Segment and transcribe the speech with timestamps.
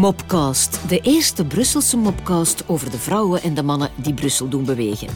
[0.00, 5.08] Mopcast, de eerste Brusselse mopcast over de vrouwen en de mannen die Brussel doen bewegen.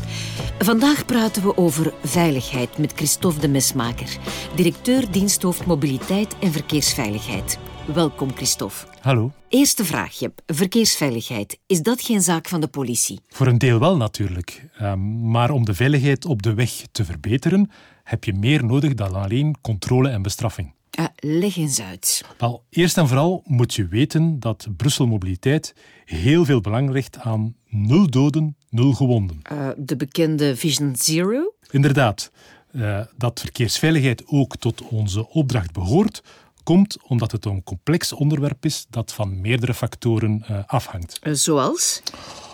[0.59, 4.19] Vandaag praten we over veiligheid met Christophe de Mesmaker,
[4.57, 7.59] directeur diensthoofd mobiliteit en verkeersveiligheid.
[7.95, 8.87] Welkom Christophe.
[9.01, 9.33] Hallo.
[9.49, 10.33] Eerste vraagje.
[10.47, 11.59] Verkeersveiligheid.
[11.67, 13.21] Is dat geen zaak van de politie?
[13.29, 14.67] Voor een deel wel natuurlijk.
[14.79, 17.71] Ehm, maar om de veiligheid op de weg te verbeteren,
[18.03, 20.73] heb je meer nodig dan alleen controle en bestraffing.
[20.99, 22.25] Uh, leg eens uit.
[22.39, 25.75] Wel, eerst en vooral moet je weten dat Brussel Mobiliteit
[26.05, 29.43] heel veel belang richt aan nul doden, nul gewonden.
[29.53, 31.55] Uh, de bekende Vision Zero?
[31.71, 32.31] Inderdaad.
[32.73, 36.23] Uh, dat verkeersveiligheid ook tot onze opdracht behoort,
[36.63, 41.21] komt omdat het een complex onderwerp is dat van meerdere factoren afhangt.
[41.33, 42.03] zoals?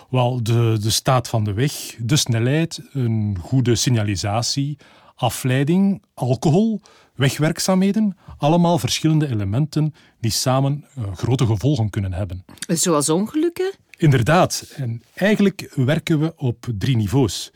[0.09, 4.77] Wel, de, de staat van de weg, de snelheid, een goede signalisatie,
[5.15, 6.81] afleiding, alcohol,
[7.21, 12.45] wegwerkzaamheden, allemaal verschillende elementen die samen uh, grote gevolgen kunnen hebben.
[12.67, 13.71] Zoals ongelukken?
[13.97, 14.73] Inderdaad.
[14.75, 17.51] En eigenlijk werken we op drie niveaus.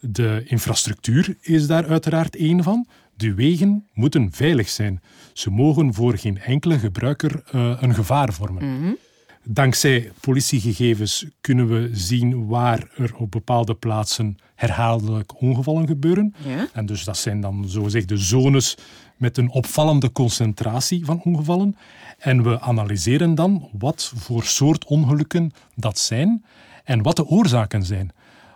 [0.00, 2.86] De infrastructuur is daar uiteraard één van.
[3.16, 5.00] De wegen moeten veilig zijn.
[5.32, 8.64] Ze mogen voor geen enkele gebruiker uh, een gevaar vormen.
[8.64, 8.96] Mm -hmm.
[9.44, 16.34] Dankzij politiegegevens kunnen we zien waar er op bepaalde plaatsen herhaaldelijk ongevallen gebeuren.
[16.46, 16.68] Ja?
[16.72, 18.76] En dus dat zijn dan zogezegd de zones
[19.16, 21.76] met een opvallende concentratie van ongevallen.
[22.18, 26.44] En we analyseren dan wat voor soort ongelukken dat zijn
[26.84, 28.12] en wat de oorzaken zijn.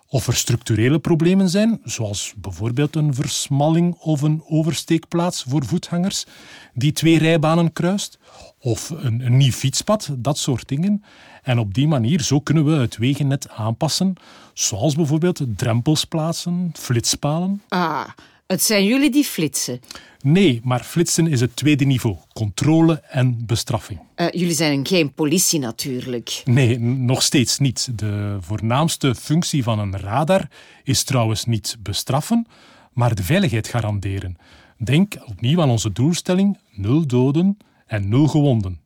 [0.09, 6.27] Of er structurele problemen zijn, zoals bijvoorbeeld een versmalling of een oversteekplaats voor voetgangers
[6.75, 8.19] die twee rijbanen kruist,
[8.59, 11.05] of een, een nieuw fietspad, dat soort dingen.
[11.43, 14.15] En op die manier, zo kunnen we het wegennet aanpassen,
[14.53, 17.63] zoals bijvoorbeeld drempels plaatsen, flitspalen.
[17.69, 18.09] Ah,
[18.47, 19.81] het zijn jullie die flitsen?
[20.21, 22.17] Nee, maar flitsen is het tweede niveau.
[22.33, 24.01] Controle en bestraffing.
[24.17, 26.43] Uh, jullie zijn geen politie natuurlijk.
[26.45, 27.99] Nee, nog steeds niet.
[27.99, 30.49] De voornaamste functie van een radar
[30.85, 32.47] is trouwens niet bestraffen,
[32.93, 34.37] maar de veiligheid garanderen.
[34.79, 37.57] Denk opnieuw aan onze doelstelling: nul doden
[37.87, 38.81] en nul gewonden.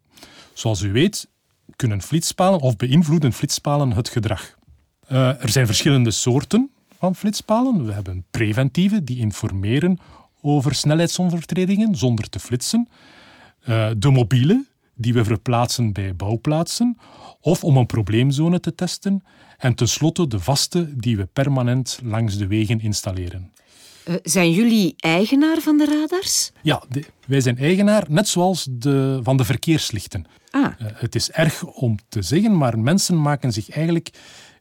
[0.52, 1.28] Zoals u weet
[1.76, 4.56] kunnen flitspalen of beïnvloeden flitspalen het gedrag.
[5.12, 7.86] Uh, er zijn verschillende soorten van flitspalen.
[7.86, 9.98] We hebben preventieve, die informeren
[10.40, 12.88] over snelheidsovertredingen zonder te flitsen.
[13.68, 14.64] Uh, de mobiele,
[14.94, 16.98] die we verplaatsen bij bouwplaatsen
[17.40, 19.22] of om een probleemzone te testen.
[19.58, 23.52] En tenslotte de vaste, die we permanent langs de wegen installeren.
[24.08, 26.50] Uh, zijn jullie eigenaar van de radars?
[26.62, 30.24] Ja, de, wij zijn eigenaar, net zoals de, van de verkeerslichten.
[30.50, 30.62] Ah.
[30.62, 34.10] Uh, het is erg om te zeggen, maar mensen maken zich eigenlijk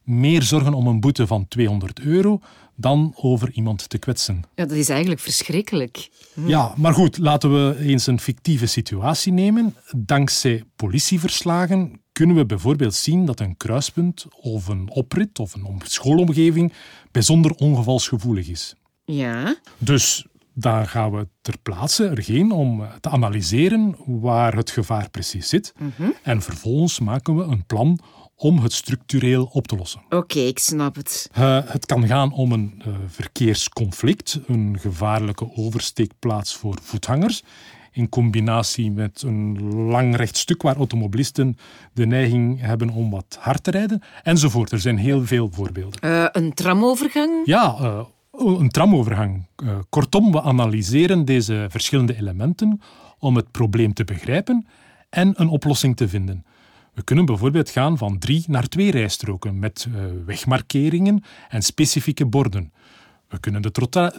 [0.08, 2.40] meer zorgen om een boete van 200 euro
[2.76, 4.44] dan over iemand te kwetsen.
[4.56, 6.10] Ja, dat is eigenlijk verschrikkelijk.
[6.34, 6.48] Hm.
[6.48, 9.76] Ja, maar goed, laten we eens een fictieve situatie nemen.
[9.96, 16.74] Dankzij politieverslagen kunnen we bijvoorbeeld zien dat een kruispunt of een oprit of een schoolomgeving
[17.12, 18.76] bijzonder ongevalsgevoelig is.
[19.06, 19.56] Ja.
[19.78, 20.26] Dus
[20.60, 25.74] dan gaan we ter plaatse erheen om te analyseren waar het gevaar precies zit.
[25.78, 26.14] Mm -hmm.
[26.24, 28.00] En vervolgens maken we een plan
[28.36, 30.02] om het structureel op te lossen.
[30.06, 31.30] Oké, okay, ik snap het.
[31.38, 37.44] Uh, het kan gaan om een uh, verkeersconflict, een gevaarlijke oversteekplaats voor voetgangers,
[37.92, 41.58] in combinatie met een lang recht stuk waar automobilisten
[41.94, 44.72] de neiging hebben om wat hard te rijden, enzovoort.
[44.72, 46.00] Er zijn heel veel voorbeelden.
[46.06, 47.46] Uh, een tramovergang?
[47.46, 47.76] Ja,
[48.38, 49.48] een tramovergang.
[49.90, 52.82] kortom, we analyseren deze verschillende elementen
[53.20, 54.68] om het probleem te begrijpen
[55.10, 56.46] en een oplossing te vinden.
[56.94, 62.74] We kunnen bijvoorbeeld gaan van drie naar twee rijstroken met uh, wegmarkeringen en specifieke borden.
[63.28, 63.72] We kunnen de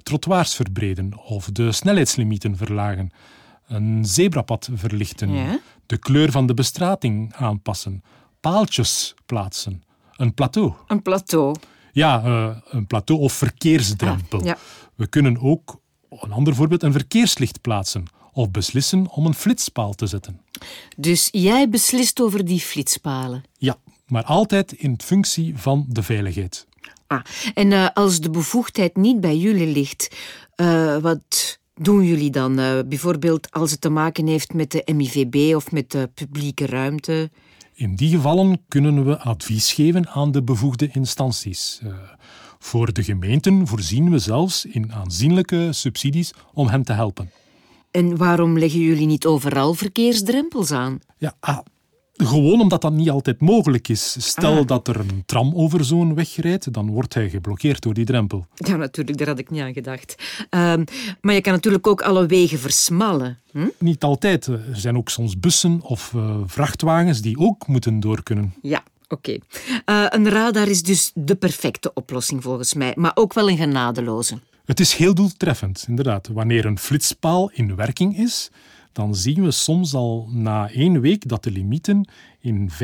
[0.03, 3.11] trottoirs verbreden of de snelheidslimieten verlagen,
[3.67, 5.59] een zebrapad verlichten, ja?
[5.87, 8.03] de kleur van de bestrating aanpassen,
[8.41, 9.83] paaltjes plaatsen,
[10.17, 10.73] een plateau.
[10.87, 11.57] Een plateau.
[11.99, 14.39] Ja, uh, een plateau of verkeersdrempel.
[14.39, 14.59] Ah, ja.
[14.95, 20.07] We kunnen ook, een ander voorbeeld, een verkeerslicht plaatsen of beslissen om een flitspaal te
[20.07, 20.41] zetten.
[20.97, 23.43] Dus jij beslist over die flitspalen?
[23.57, 23.77] Ja,
[24.07, 26.67] maar altijd in functie van de veiligheid.
[27.07, 27.21] Ah,
[27.55, 30.17] en uh, als de bevoegdheid niet bij jullie ligt,
[30.57, 32.61] uh, wat doen jullie dan?
[32.61, 37.31] Uh, bijvoorbeeld als het te maken heeft met de MIVB of met de publieke ruimte?
[37.79, 41.81] In die gevallen kunnen we advies geven aan de bevoegde instanties.
[42.59, 47.31] voor de gemeenten voorzien we zelfs in aanzienlijke subsidies om hen te helpen.
[47.91, 50.99] En waarom leggen jullie niet overal verkeersdrempels aan?
[51.19, 51.59] Ja, ah,
[52.27, 54.17] Gewoon omdat dat niet altijd mogelijk is.
[54.19, 58.05] Stel dat er een tram over zo'n weg rijdt, dan wordt hij geblokkeerd door die
[58.05, 58.47] drempel.
[58.55, 60.15] Ja, natuurlijk, daar had ik niet aan gedacht.
[60.51, 60.85] Ehm,
[61.21, 63.39] maar je kan natuurlijk ook alle wegen versmallen.
[63.51, 63.67] Hm?
[63.79, 64.47] Niet altijd.
[64.47, 68.55] Er zijn ook soms bussen of uh, vrachtwagens die ook moeten door kunnen.
[68.63, 69.39] Ja, Oké.
[69.85, 70.09] Okay.
[70.11, 74.39] een radar is dus de perfecte oplossing volgens mij, maar ook wel een genadeloze.
[74.69, 76.29] Het is heel doeltreffend, inderdaad.
[76.33, 78.51] Wanneer een flitspaal in werking is,
[78.99, 82.09] dan zien we soms al na één week dat de limieten
[82.41, 82.75] in 95%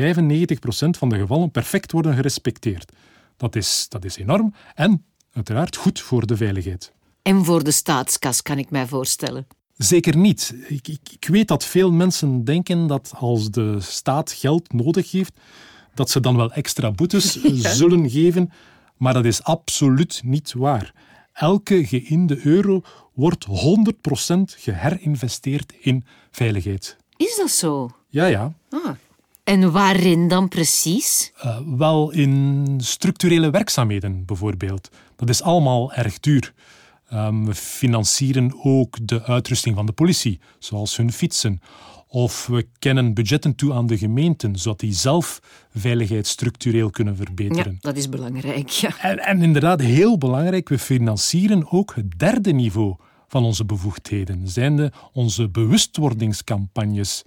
[0.89, 2.91] van de gevallen perfect worden gerespecteerd.
[3.37, 6.93] Dat is, dat is enorm en uiteraard goed voor de veiligheid.
[7.21, 9.47] En voor de staatskas, kan ik mij voorstellen.
[9.77, 10.55] Zeker niet.
[10.67, 15.39] Ik, ik, ik weet dat veel mensen denken dat als de staat geld nodig heeft,
[15.93, 17.41] dat ze dan wel extra boetes
[17.79, 18.51] zullen geven,
[18.97, 20.93] maar dat is absoluut niet waar.
[21.35, 22.81] Elke geïnde euro
[23.13, 23.49] wordt 100%
[24.45, 26.97] geherinvesteerd in veiligheid.
[27.17, 27.91] Is dat zo?
[28.09, 28.53] Ja, ja.
[28.69, 28.89] Ah.
[29.43, 31.31] En waarin dan precies?
[31.45, 34.89] Uh, wel in structurele werkzaamheden bijvoorbeeld.
[35.15, 36.53] Dat is allemaal erg duur.
[37.13, 41.61] Um, we financieren ook de uitrusting van de politie, zoals hun fietsen.
[42.07, 45.41] Of we kennen budgetten toe aan de gemeenten, zodat die zelf
[45.75, 47.71] veiligheid structureel kunnen verbeteren.
[47.71, 48.69] Ja, dat is belangrijk.
[48.69, 48.97] Ja.
[49.01, 52.95] En, en inderdaad, heel belangrijk, we financieren ook het derde niveau
[53.27, 57.23] van onze bevoegdheden, zijnde onze bewustwordingscampagnes.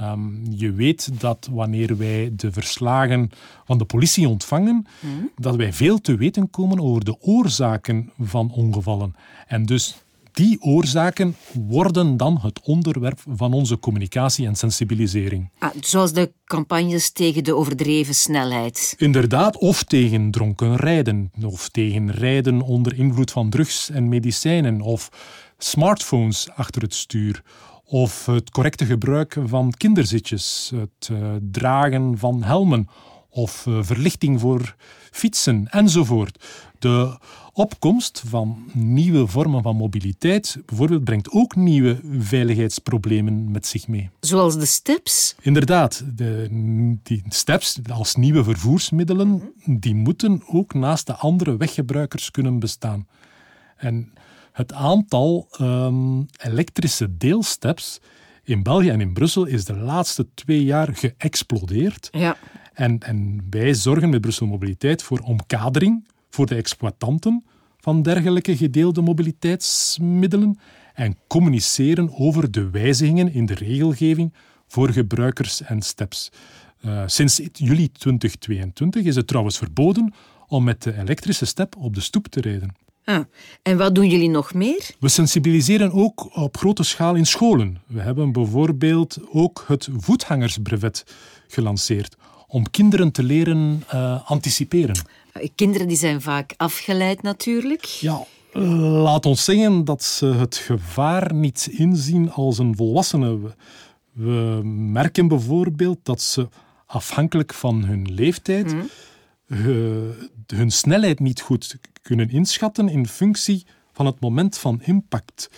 [0.00, 3.30] Um, je weet dat wanneer wij de verslagen
[3.64, 5.30] van de politie ontvangen, hmm.
[5.36, 9.14] dat wij veel te weten komen over de oorzaken van ongevallen.
[9.46, 9.96] En dus
[10.36, 15.50] die oorzaken worden dan het onderwerp van onze communicatie en sensibilisering.
[15.58, 18.94] Ah, zoals de campagnes tegen de overdreven snelheid.
[18.98, 25.08] Inderdaad, of tegen dronken rijden, of tegen rijden onder invloed van drugs en medicijnen, of
[25.58, 27.42] smartphones achter het stuur,
[27.84, 31.18] of het correcte gebruik van kinderzitjes, het uh,
[31.50, 32.88] dragen van helmen,
[33.36, 34.74] of uh, verlichting voor
[35.10, 36.44] fietsen enzovoort.
[36.78, 37.18] De
[37.52, 44.10] opkomst van nieuwe vormen van mobiliteit bijvoorbeeld brengt ook nieuwe veiligheidsproblemen met zich mee.
[44.20, 45.34] Zoals de steps?
[45.40, 46.48] Inderdaad, de,
[47.02, 53.06] die steps als nieuwe vervoersmiddelen, die moeten ook naast de andere weggebruikers kunnen bestaan.
[53.76, 54.12] En
[54.52, 58.00] het aantal um, elektrische deelsteps
[58.44, 62.08] in België en in Brussel is de laatste twee jaar geëxplodeerd.
[62.10, 62.36] Ja.
[62.76, 67.44] En, en wij zorgen met Brussel Mobiliteit voor omkadering voor de exploitanten
[67.80, 70.58] van dergelijke gedeelde mobiliteitsmiddelen
[70.94, 74.32] en communiceren over de wijzigingen in de regelgeving
[74.66, 76.30] voor gebruikers en steps.
[76.84, 80.14] Uh, sinds juli 2022 is het trouwens verboden
[80.46, 82.74] om met de elektrische step op de stoep te rijden.
[83.04, 83.24] Ah,
[83.62, 84.90] en wat doen jullie nog meer?
[85.00, 87.80] We sensibiliseren ook op grote schaal in scholen.
[87.86, 91.04] We hebben bijvoorbeeld ook het voetgangersbrevet
[91.46, 92.16] gelanceerd
[92.48, 94.96] om kinderen te leren uh, anticiperen.
[95.54, 97.84] Kinderen die zijn vaak afgeleid natuurlijk.
[97.84, 103.38] Ja, laat ons zeggen dat ze het gevaar niet inzien als een volwassene.
[104.12, 106.48] We merken bijvoorbeeld dat ze
[106.86, 108.88] afhankelijk van hun leeftijd mm.
[110.46, 115.50] hun snelheid niet goed kunnen inschatten in functie van het moment van impact.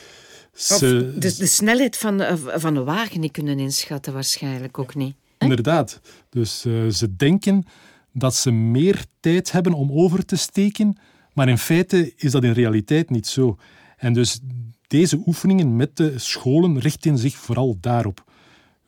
[0.52, 5.14] Ze, de, de, snelheid van, van de wagen niet kunnen inschatten waarschijnlijk ook niet.
[5.38, 6.00] Inderdaad.
[6.30, 7.64] Dus uh, ze denken
[8.12, 10.96] dat ze meer tijd hebben om over te steken,
[11.32, 13.56] maar in feite is dat in realiteit niet zo.
[13.96, 14.40] En dus
[14.86, 18.26] deze oefeningen met de scholen richten zich vooral daarop.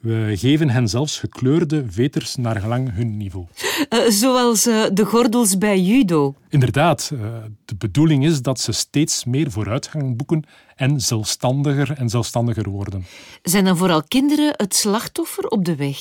[0.00, 3.46] We geven hen zelfs gekleurde veters naar gelang hun niveau.
[3.91, 6.34] Uh, zoals uh, de gordels bij judo.
[6.48, 7.10] Inderdaad.
[7.13, 7.20] Uh,
[7.65, 10.44] de bedoeling is dat ze steeds meer vooruitgang boeken
[10.77, 13.05] en zelfstandiger en zelfstandiger worden.
[13.43, 15.98] Zijn dan vooral kinderen het slachtoffer op de weg?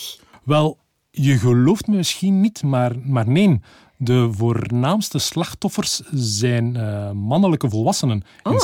[0.49, 0.77] Wel,
[1.11, 3.59] je gelooft me misschien niet, maar, maar nee.
[3.97, 8.53] De voornaamste slachtoffers zijn uh, mannelijke volwassenen oh.
[8.53, 8.59] in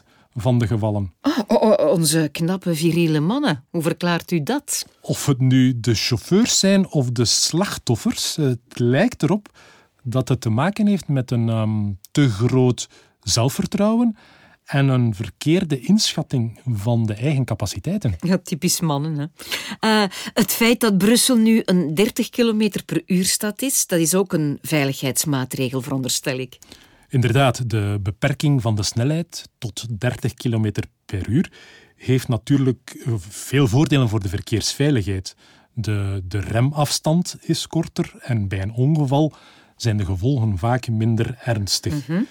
[0.00, 0.02] 60%
[0.34, 1.12] van de gevallen.
[1.22, 3.64] Oh, oh, oh, onze knappe viriele mannen.
[3.70, 4.86] Hoe verklaart u dat?
[5.00, 9.48] Of het nu de chauffeurs zijn of de slachtoffers, het lijkt erop
[10.02, 12.88] dat het te maken heeft met een um, te groot
[13.20, 14.16] zelfvertrouwen
[14.64, 18.14] en een verkeerde inschatting van de eigen capaciteiten.
[18.20, 19.18] Ja, typisch mannen.
[19.18, 19.26] Hè.
[20.02, 24.14] Uh, het feit dat Brussel nu een 30 km per uur stad is, dat is
[24.14, 26.58] ook een veiligheidsmaatregel, veronderstel ik.
[27.08, 30.72] Inderdaad, de beperking van de snelheid tot 30 km
[31.04, 31.52] per uur
[31.96, 35.36] heeft natuurlijk veel voordelen voor de verkeersveiligheid.
[35.72, 39.32] De, de remafstand is korter en bij een ongeval
[39.76, 42.08] zijn de gevolgen vaak minder ernstig.
[42.08, 42.26] Mm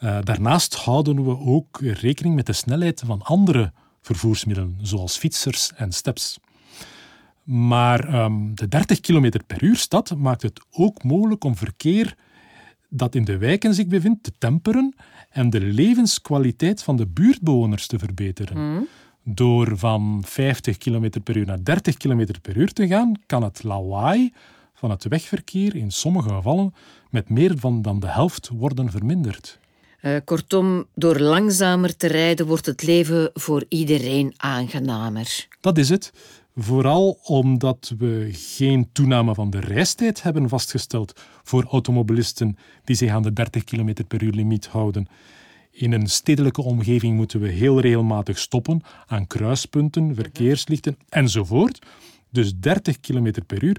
[0.00, 5.92] uh, daarnaast houden we ook rekening met de snelheid van andere vervoersmiddelen, zoals fietsers en
[5.92, 6.38] steps.
[7.42, 12.14] Maar ehm, de 30 km per uur stad maakt het ook mogelijk om verkeer
[12.88, 14.94] dat in de wijken zich bevindt te temperen
[15.30, 18.56] en de levenskwaliteit van de buurtbewoners te verbeteren.
[19.22, 23.62] Door van 50 km per uur naar 30 km per uur te gaan, kan het
[23.62, 24.32] lawaai
[24.74, 26.74] van het wegverkeer in sommige gevallen
[27.10, 29.58] met meer van dan de helft worden verminderd.
[30.02, 35.46] Uh, kortom, door langzamer te rijden wordt het leven voor iedereen aangenamer.
[35.60, 36.12] Dat is het.
[36.56, 43.22] Vooral omdat we geen toename van de reistijd hebben vastgesteld voor automobilisten die zich aan
[43.22, 45.06] de 30 km per uur limiet houden.
[45.70, 51.86] In een stedelijke omgeving moeten we heel regelmatig stoppen aan kruispunten, verkeerslichten enzovoort.
[52.30, 53.76] Dus 30 km per uur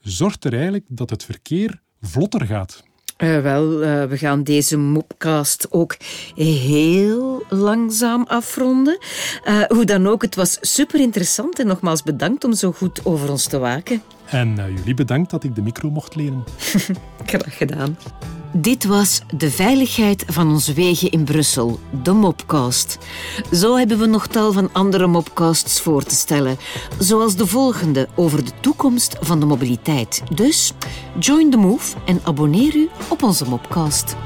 [0.00, 2.82] zorgt er eigenlijk dat het verkeer vlotter gaat.
[3.22, 5.96] Uh, wel, uh, we gaan deze mopcast ook
[6.34, 8.98] heel langzaam afronden.
[9.44, 13.30] Uh, hoe dan ook, het was super interessant en nogmaals bedankt om zo goed over
[13.30, 14.02] ons te waken.
[14.26, 16.44] En jullie bedankt dat ik de micro mocht lenen.
[17.26, 17.96] Graag gedaan.
[18.54, 22.98] Dit was de veiligheid van onze wegen in Brussel, de Mopcast.
[23.52, 26.56] Zo hebben we nog tal van andere Mopcasts voor te stellen,
[26.98, 30.22] zoals de volgende over de toekomst van de mobiliteit.
[30.34, 30.72] Dus
[31.18, 34.16] join the move en abonneer u op onze Mopcast.